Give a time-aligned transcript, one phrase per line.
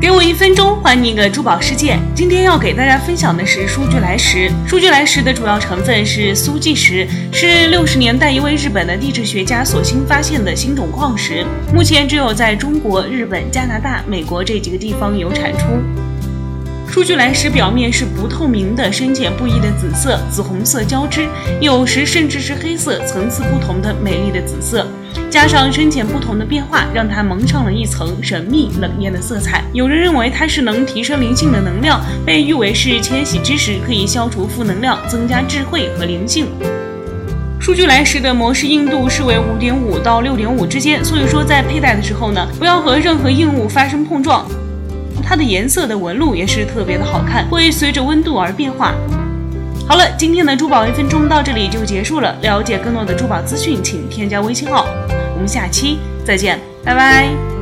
[0.00, 1.98] 给我一分钟，还你一个珠宝世界。
[2.14, 4.48] 今天要给大家分享的是数据来石。
[4.64, 15.64] 数据来石的主要成分是苏纪石，是六十年代一位日本的地质学家所新发现的新种矿石，目前只有在中国、日本、加拿大、美国这几个地方有产出。
[16.86, 21.28] 数据来石表面是不透明的、深浅不一的紫色、紫红色交织，
[21.60, 24.86] 有时甚至是黑色，层次不同的美丽的紫色。
[25.30, 29.62] 加上深浅不同的变化，让它蒙上了一层神秘冷艳的色彩。
[29.74, 36.46] 有人认为它是能提升灵性的能量，被誉为是千禧之石，可以消除负能量，增加智慧和灵性。
[37.60, 44.46] 数据来时的模式硬度是为五点五到六点五之间，所以说在佩戴的时候呢，不要和任何硬物发生碰撞。
[45.22, 48.94] 它的颜色的纹路也是特别的好看，会随着温度而变化。
[49.88, 52.36] 好了，今天的珠宝一分钟到这里就结束了。
[52.42, 54.86] 了解更多的珠宝资讯，请添加微信号。
[55.34, 57.57] 我们下期再见，拜拜。